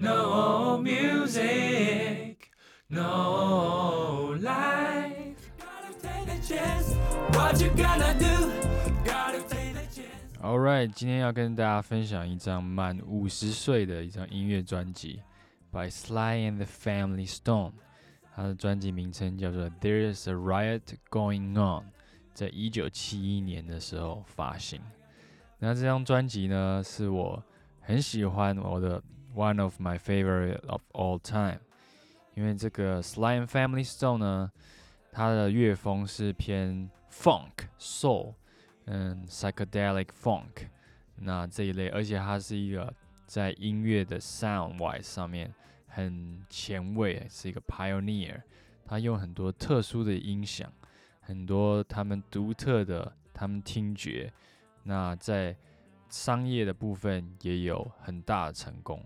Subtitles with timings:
[0.00, 2.52] No music,
[2.88, 5.50] no life.
[5.58, 6.94] Gotta take a chance.
[7.32, 8.52] What you gonna do?
[9.04, 10.40] Gotta take a chance.
[10.40, 15.20] All right，今天要跟大家分享一张满五十岁的一张音乐专辑
[15.72, 17.72] ，by Sly and the Family Stone。
[18.36, 21.82] 他的专辑名称叫做《There's a Riot Going On》，
[22.32, 24.80] 在一九七一年的时候发行。
[25.58, 27.42] 那这张专辑呢，是我
[27.80, 29.02] 很喜欢我的
[29.38, 31.60] one of my favorite of all time，
[32.34, 34.50] 因为这个 Sly and Family Stone 呢，
[35.12, 38.34] 它的乐风是偏 funk soul，
[38.86, 40.66] 嗯，psychedelic funk，
[41.14, 42.92] 那这一类，而且它是一个
[43.26, 45.54] 在音乐的 sound wise 上面
[45.86, 48.42] 很前卫，是一个 pioneer，
[48.84, 50.68] 它用很多特殊的音响，
[51.20, 54.32] 很多他们独特的他们听觉。
[54.82, 55.54] 那在
[56.08, 59.04] 商业的部分也有很大的成功，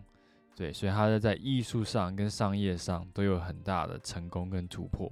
[0.55, 5.10] 对，所以他在艺术上跟商业上都有很大的成功跟突破。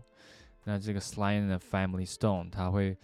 [0.64, 2.96] 那这个 Sly and Family Stone，它会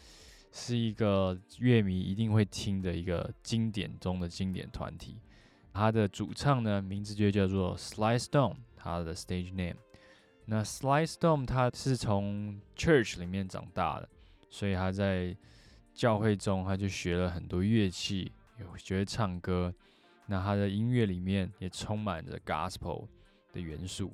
[0.53, 5.19] 是一个乐迷一定会听的一个经典中的经典团体。
[5.73, 9.77] 他的主唱呢，名字就叫做 Sly Stone，他的 stage name。
[10.45, 14.09] 那 Sly Stone 他是从 church 里面长大的，
[14.51, 15.35] 所以他在
[15.95, 18.31] 教会中，他就学了很多乐器，
[18.61, 19.75] 有学唱歌。
[20.27, 23.07] 那他的音乐里面也充满着 gospel
[23.53, 24.13] 的元素。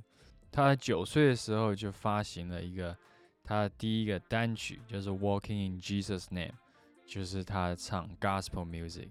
[0.50, 2.96] 他在九岁的时候就发行了一个
[3.42, 6.48] 他的第一个单曲，就是《Walking in Jesus' Name》，
[7.06, 9.08] 就是他唱 gospel music。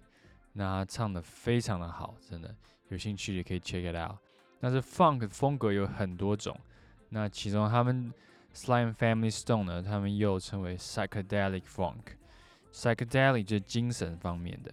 [0.54, 2.56] 那他唱的非常的好，真的
[2.90, 4.18] 有兴趣也可以 check it out。
[4.60, 6.56] 但是 funk 风格有很多种，
[7.10, 8.14] 那其中他们
[8.54, 12.18] Sly Family Stone 呢，他们又称为 psychedelic funk。
[12.72, 14.72] psychedelic 就是精神方面的，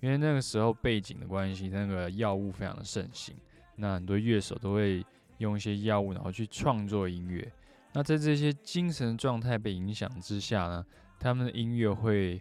[0.00, 3.36] 因为那个时候背景的关系，那个药物非常的盛行，
[3.76, 5.04] 那很多乐手都会
[5.38, 7.46] 用一些药物，然后去创作音乐。
[7.92, 10.86] 那在这些精神状态被影响之下呢，
[11.18, 12.40] 他们的音乐会，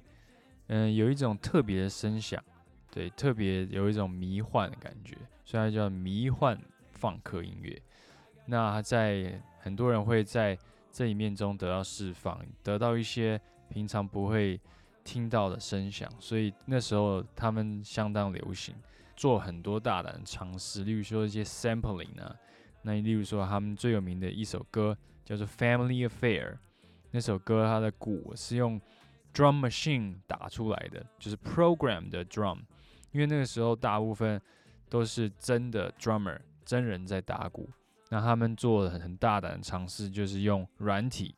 [0.68, 2.42] 嗯，有一种特别的声响，
[2.92, 6.58] 对，特别有一种迷幻的感觉，所以它叫迷幻
[6.91, 7.78] 放克音乐。
[8.46, 10.58] 那在很多人会在
[10.94, 13.40] 这一面中得到释放，得到一些
[13.70, 14.59] 平常不会。
[15.09, 18.75] 听到的声响，所以那时候他们相当流行，
[19.16, 22.36] 做很多大胆的尝试，例如说一些 sampling 啊，
[22.84, 26.52] 那例如说他们最有名的一首歌叫做《Family Affair》，
[27.09, 28.80] 那首歌它的鼓是用
[29.34, 32.59] drum machine 打出来的，就是 program 的 drum，
[33.12, 34.40] 因为那个时候大部分
[34.90, 37.68] 都是真的 drummer 真人在打鼓，
[38.09, 41.34] 那他们做了很大胆的尝试，就是用软体，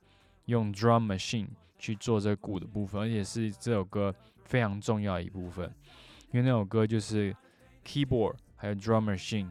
[0.47, 1.47] 用 drum machine。
[1.81, 5.65] 去做这鼓的部分，而且是这首歌非常重要的一部分，
[6.31, 7.35] 因为那首歌就是
[7.83, 9.49] keyboard 还有 drum machine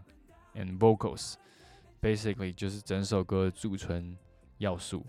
[0.54, 4.16] and vocals，basically 就是整首歌的组成
[4.58, 5.04] 要素，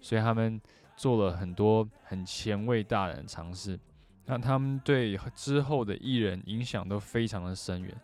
[0.00, 0.60] 所以他们
[0.98, 3.80] 做了很多很前卫大胆的尝试，
[4.26, 7.98] 那他们对之后的艺人影响都非常的深远，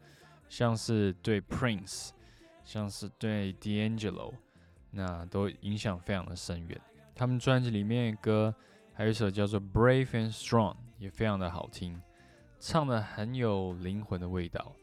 [0.49, 2.12] 像是对 Prince，
[2.65, 4.32] 像是对 D'Angelo，
[4.93, 6.81] 那都影响非常的深远。
[7.15, 8.55] 他们专辑里面的歌
[8.95, 12.00] 还有一首叫做《Brave and Strong》，也非常的好听，
[12.59, 14.75] 唱的很有灵魂的味道，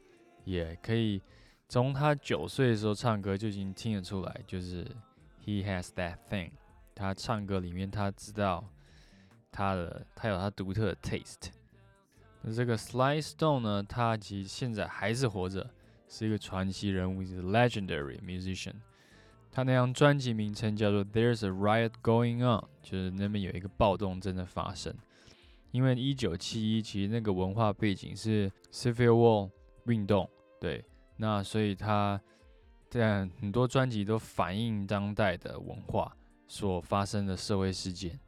[0.45, 1.21] 也可以
[1.67, 4.85] 从他九岁的时候唱歌就已经听得出来，就是
[5.45, 6.51] He has that thing。
[6.95, 8.67] 他唱歌里面他知道
[9.51, 11.49] 他的，他有他独特的 taste。
[12.41, 15.69] 那这个 Sly Stone 呢，他其实现在还是活着，
[16.07, 18.75] 是一个传奇人物，是 legendary musician。
[19.51, 24.95] 他那张专辑名称叫做《There's a Riot Going On》，就是那边有一个暴动正在发生。
[25.71, 29.51] 因为一九七一其实那个文化背景是 Civil War
[29.85, 30.29] 运动，
[30.61, 30.85] 对，
[31.17, 32.21] 那所以他
[32.89, 36.15] 这样很多专辑都反映当代的文化
[36.47, 38.19] 所发生的社会事件。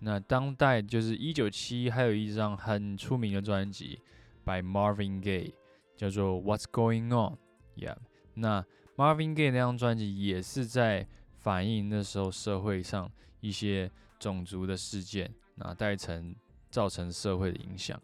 [0.00, 4.00] 那当代就是一九七一，还有一张很出名的专辑
[4.44, 5.52] by Marvin Gaye，
[5.96, 7.36] 叫做《What's Going On》
[7.76, 7.96] ，Yeah，
[8.34, 8.64] 那。
[8.96, 11.06] Marvin Gaye 那张专辑也是在
[11.38, 13.10] 反映那时候社会上
[13.40, 16.34] 一些种族的事件，那带成
[16.70, 18.00] 造成社会的影响。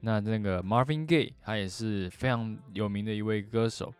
[0.00, 3.92] 那那个 Marvin Gaye 他也是非常有名的一位歌手，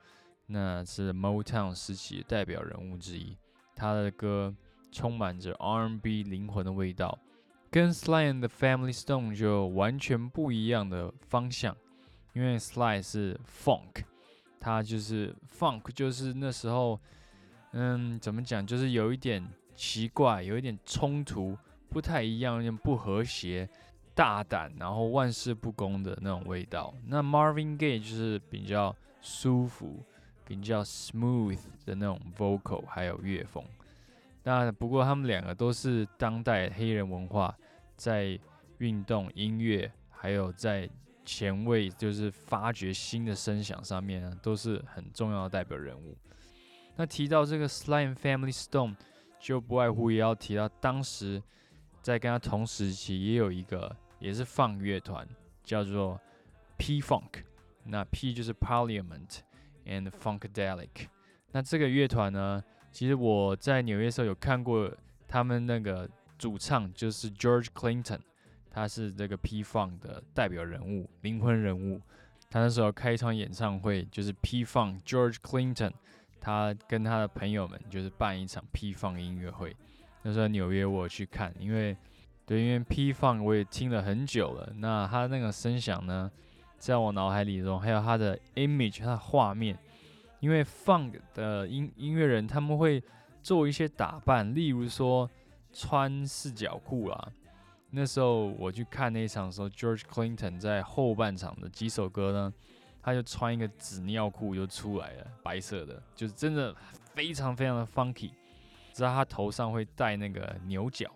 [0.46, 3.36] 那是 Motown 时期的代表人物之一。
[3.74, 4.54] 他的歌
[4.92, 7.18] 充满着 R&B 灵魂的味道，
[7.70, 11.76] 跟 Sly and the Family Stone 就完全不一样的方向，
[12.32, 14.04] 因为 Sly 是 Funk。
[14.64, 16.98] 他就是 funk，就是那时候，
[17.72, 19.46] 嗯，怎么讲，就是有一点
[19.76, 21.54] 奇怪，有一点冲突，
[21.90, 23.68] 不太一样，有点不和谐，
[24.14, 26.94] 大胆，然后万事不公的那种味道。
[27.06, 30.02] 那 Marvin Gaye 就是比较舒服，
[30.46, 33.62] 比较 smooth 的那种 vocal，还有乐风。
[34.44, 37.54] 那不过他们两个都是当代黑人文化
[37.96, 38.40] 在
[38.78, 40.88] 运动、音乐，还有在
[41.24, 46.16] 前卫，就是发掘新的声响上面呢，都是很重要的代表人物。
[46.96, 48.94] 那提到这个 Sly and Family Stone，
[49.40, 51.42] 就不外乎也要提到当时
[52.02, 55.26] 在跟他同时期也有一个也是放乐团，
[55.62, 56.20] 叫做
[56.76, 57.42] P Funk。
[57.86, 59.40] 那 P 就是 Parliament
[59.84, 61.08] and Funkadelic。
[61.52, 64.90] 那这个乐团呢，其实我在纽约时候有看过
[65.28, 68.20] 他们那个主唱，就是 George Clinton，
[68.74, 72.00] 他是这个 P Fun 的代表人物、灵魂人物。
[72.50, 75.92] 他那时候开一场演唱会，就是 P Fun George Clinton。
[76.40, 79.74] 他跟他的朋友们就是办一场 P Fun 音乐会，
[80.22, 81.96] 那时候纽约我去看，因为
[82.44, 86.30] 对，因为 P Fun 我也听了很久了，那他那个声响呢，
[86.76, 89.78] 在我脑海里中，还有他的 image，他的画面，
[90.40, 93.02] 因为 fun 的音音乐人他们会
[93.42, 95.30] 做一些打扮，例如说
[95.72, 97.32] 穿四角裤啊。
[97.94, 102.52] 那时候我去看那一场的时候，George Clinton 在后半场的几首歌呢。
[103.06, 106.74] 他就穿一个纸尿裤就出来了，白色的，就是真的
[107.12, 108.30] 非常非常的 funky。
[108.94, 111.12] 知道他头上会戴那个牛角，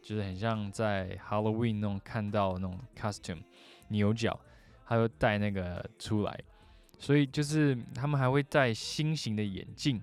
[0.00, 3.42] 就是很像在 Halloween 那种看到那种 costume
[3.88, 4.38] 牛角，
[4.86, 6.38] 他就戴那个出来。
[7.00, 10.00] 所以就是他们还会戴心形的眼镜，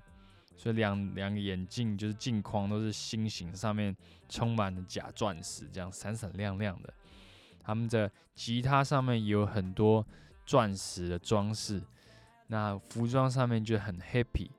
[0.61, 3.95] 所以两两个眼镜就是镜框都是心形，上面
[4.29, 6.93] 充满了假钻石，这样闪闪亮亮的。
[7.63, 10.05] 他们的吉他上面有很多。
[10.43, 11.81] 钻石的装饰，
[12.47, 14.49] 那服装上面就很 happy，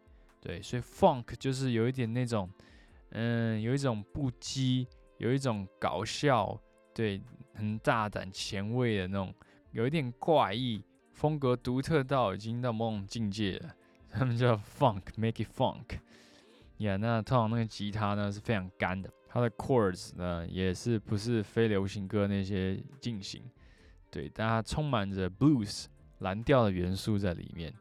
[0.40, 2.49] 对，所以 funk 就是有一点那种，
[3.10, 4.87] 嗯，有一种不羁，
[5.19, 6.58] 有一种搞笑，
[6.94, 7.20] 对，
[7.54, 9.34] 很大胆前卫的那种，
[9.72, 10.82] 有一点怪异，
[11.12, 13.75] 风格独特到已经到某种境界了。
[14.12, 15.99] 他们叫 funk，make it funk。
[16.79, 23.43] yeah，，那通常那个吉他呢是非常干的，它的 chords 呢也是不是非流行歌那些进行。
[24.11, 25.87] 对，但它充满着 blues
[26.19, 27.73] 蓝调的元素在里面，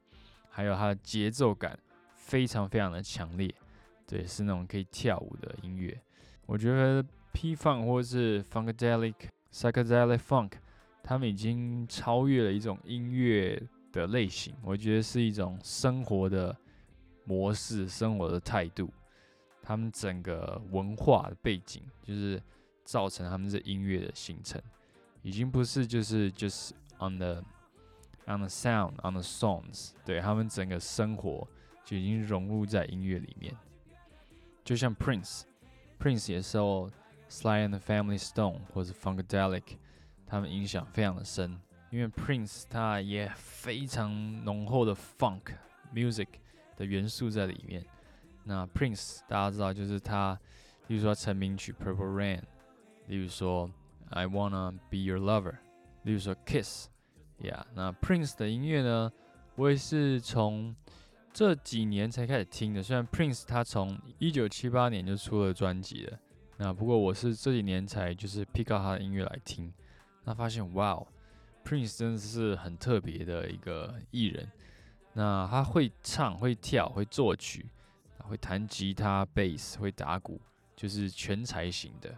[0.50, 1.78] 还有它的节奏感
[2.16, 3.54] 非常非常的强烈，
[4.08, 6.00] 对，是那种可以跳舞的音乐。
[6.46, 9.16] 我觉得 P Funk 或是 Funkadelic、
[9.52, 10.52] Psychedelic Funk，
[11.04, 16.56] 他们已经超越了一种音乐的类型，我觉得是一种生活的
[17.26, 18.90] 模式、生活的态度。
[19.62, 22.42] 他们整个文化的背景，就是
[22.84, 24.62] 造成他们这音乐的形成。
[25.22, 27.44] 已经不是就是就是 on the
[28.26, 31.48] on the sound on the songs，对他们整个生活
[31.86, 33.56] 就已经融入在音乐里面。
[34.64, 36.90] 就像 Prince，Prince 也受
[37.30, 39.78] Sly and the Family Stone 或者 Funkadelic
[40.26, 41.60] 他们影响非常的深，
[41.92, 45.56] 因为 Prince 他也非常浓厚的 Funk
[45.94, 46.28] music
[46.76, 47.86] 的元素在里面。
[48.44, 50.40] 那 Prince 大家知道就是他，
[50.88, 52.42] 例如说成名曲 Purple Rain，
[53.08, 53.70] 例如说。
[54.14, 55.56] I wanna be your lover，
[56.04, 59.10] 例如说 Kiss，Yeah，那 Prince 的音乐呢，
[59.56, 60.76] 我也是从
[61.32, 62.84] 这几年才开始听的。
[62.84, 66.20] 虽然 Prince 他从一九七八年就出了专辑了，
[66.58, 69.74] 那不过我是这几年才就是 pick up 他的音乐来听，
[70.26, 71.02] 那发现哇
[71.64, 74.52] ，Prince 真的是很特别的一个艺人。
[75.14, 77.66] 那他会唱、会跳、会作曲，
[78.20, 80.40] 会弹吉他、贝斯、会打鼓，
[80.76, 82.18] 就是全才型的。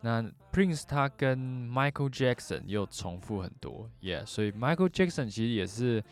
[0.00, 1.38] 那 Prince 他跟
[1.70, 6.04] Michael Jackson 又重复很多，Yeah，所以 Michael Jackson 其实也是，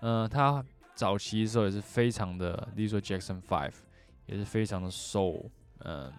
[0.00, 3.74] 呃，他早期的时候也是非常的，例如说 Jackson Five
[4.26, 6.12] 也是非常的 Soul，嗯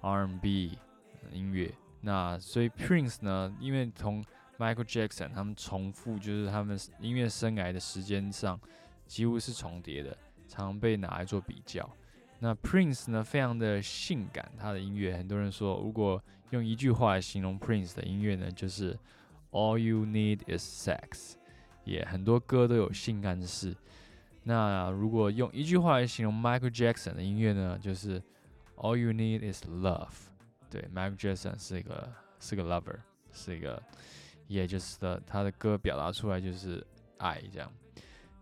[0.00, 0.78] ，R&B
[1.30, 1.72] 音乐。
[2.00, 4.24] 那所以 Prince 呢，因为从
[4.58, 8.58] Michael Jackson 他们重复，就是他们音乐生涯的时间上
[9.06, 10.16] 几乎是重叠的，
[10.48, 11.88] 常被拿来做比较。
[12.38, 18.98] 那 Prince 呢，非常的性感，他的音乐，很多人说，如果用一句话来形容 Prince 的音乐呢，就是
[19.50, 21.34] All you need is sex，
[21.84, 23.74] 也很多歌都有性感的事。
[24.42, 28.22] 那如果用一句话来形容 Michael Jackson 的音乐呢，就是
[28.76, 30.08] All you need is love。
[30.68, 32.98] 对，Michael Jackson 是一个是个 lover，
[33.32, 33.82] 是一个，
[34.46, 36.84] 也就是的，他的歌表达出来就是
[37.18, 37.72] 爱这样。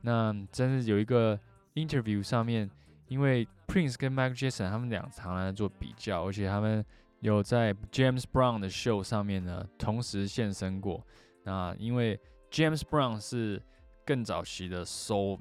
[0.02, 1.38] 那真是有一个
[1.74, 2.70] interview 上面。
[3.06, 6.84] 因为 Prince 跟 Michael Jackson 他们俩常来做比较，而且他们
[7.20, 11.06] 有在 James Brown 的 show 上面呢同时现身过。
[11.42, 12.18] 那因为
[12.50, 13.62] James Brown 是
[14.06, 15.38] 更早期的 Soul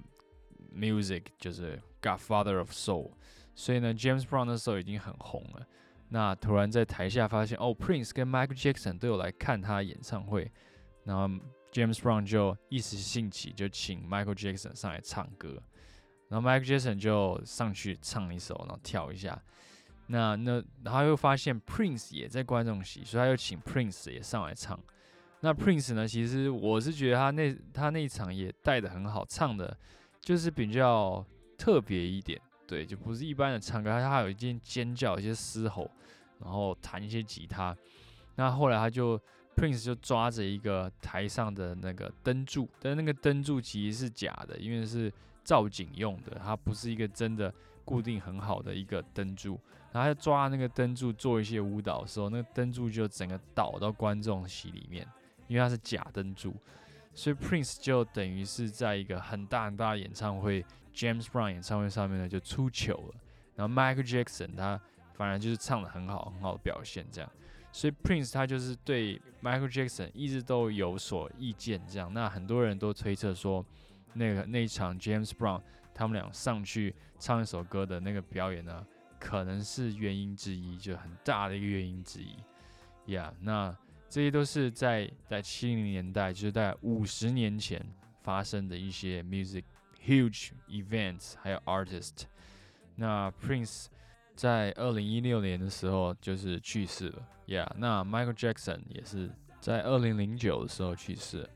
[0.75, 3.13] Music，就是 Godfather of Soul，
[3.55, 5.65] 所以呢 James Brown 那时候已经很红了。
[6.13, 10.51] 那突然在台下发现哦 Prince 跟 Michael Jackson 都有来看他演唱会，
[11.05, 11.24] 然后
[11.72, 15.60] James Brown 就一时兴起就请 Michael Jackson 上来唱歌。
[16.29, 19.41] 然后 Michael Jackson 就上去唱一首，然后跳一下。
[20.05, 24.79] 那那然后又发现 Prince 也在观众席，所以他又请 Prince 也上来唱。
[25.39, 29.75] 那 Prince 呢，其实我是觉得他那他那一场也带的很好，唱的
[30.22, 31.25] 就是比较
[31.58, 32.39] 特别一点，
[32.74, 35.88] 对，就不是一般的唱歌，他他有一件尖叫，一些嘶吼，
[36.39, 37.77] 然后弹一些吉他。
[38.34, 39.15] 那后来他就
[39.56, 45.13] Prince 就抓着一个台上的那个灯柱，但那个灯柱其实是假的，因为是
[45.44, 47.53] 造景用的，它不是一个真的
[47.86, 49.60] 固定很好的一个灯柱。
[49.92, 55.08] 然后他抓那个灯柱做一些舞蹈的时候，那个灯柱就整个倒到观众席里面，
[55.48, 56.51] 因为它是假灯柱，
[57.13, 63.15] 所以 Prince 就等于是在一个很大很大的演唱会 James Brown 演唱会上面呢就出糗了。
[63.55, 64.79] 然后 Michael Jackson 他
[65.13, 67.32] 反而就是唱的很好很好的表现这样，
[67.72, 72.13] 所以 Prince 他就是对 Michael Jackson 一直都有所意见这样。
[72.13, 73.65] 那很多人都推测说，
[74.13, 75.62] 那个那一场 James Brown
[75.93, 78.86] 他们俩上去唱一首歌的那个表演呢。
[79.20, 82.36] 可能是原因之一，就很大的一个原因之一
[83.08, 83.74] ，Yeah，那
[84.13, 87.84] 这些都是在在七零年代，就是在五十年前
[88.22, 89.63] 发生的一些 music
[90.05, 92.25] huge events，还有 artist。
[92.93, 93.88] 那 Prince
[94.36, 101.50] 在二零一六年的时候就是去世了，Yeah，那 Michael Jackson 也是在二零零九的时候去世。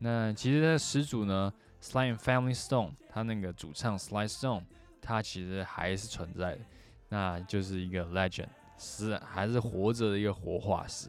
[0.00, 4.64] 那其实始祖呢，Sly and Family Stone，他那个主唱 Sly Stone，
[5.00, 6.60] 他其实还是存在的。
[7.08, 11.08] 那就是一个 legend，是还是活着的一个活化石。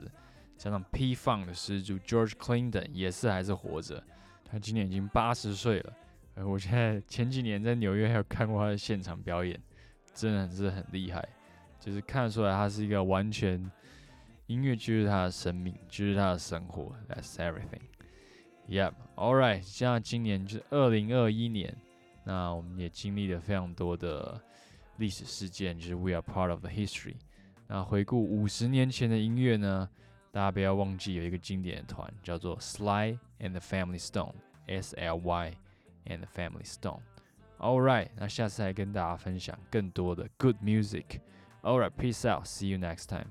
[0.58, 4.04] 加上 P Fun 的始祖 George Clinton 也是还是活着，
[4.50, 5.94] 他今年已经八十岁了。
[6.36, 9.60] 呃，我现在前几年在纽约还有看过他的现场表演，
[10.14, 11.28] 真的是很厉害，
[11.80, 13.72] 就是看得出来他是一个完全
[14.48, 17.82] 音乐就是他的生命，就是他的生活，That's everything。
[18.68, 21.76] Yep，All right，像今年就是二零二一年，
[22.24, 24.42] 那我们也经历了非常多的。
[24.98, 27.16] 历史事件就是 We are part of the history。
[27.68, 29.90] 那回顾五十年前的音乐呢，
[30.35, 35.57] 大家不要忘记有一个经典的团叫做 Sly and the Family Stone，S L Y
[36.07, 43.27] and the Family Stone。All right，那下次来跟大家分享更多的 good music。All right，peace out，see you next time。